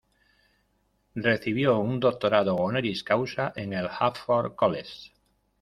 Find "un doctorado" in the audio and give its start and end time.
1.77-2.55